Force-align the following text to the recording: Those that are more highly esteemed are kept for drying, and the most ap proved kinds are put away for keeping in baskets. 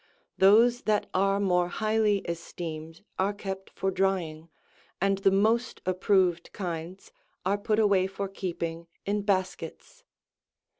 Those 0.39 0.81
that 0.85 1.07
are 1.13 1.39
more 1.39 1.67
highly 1.67 2.21
esteemed 2.27 3.03
are 3.19 3.33
kept 3.35 3.69
for 3.69 3.91
drying, 3.91 4.49
and 4.99 5.19
the 5.19 5.29
most 5.29 5.79
ap 5.85 5.99
proved 5.99 6.51
kinds 6.53 7.11
are 7.45 7.59
put 7.59 7.77
away 7.77 8.07
for 8.07 8.27
keeping 8.27 8.87
in 9.05 9.21
baskets. 9.21 10.03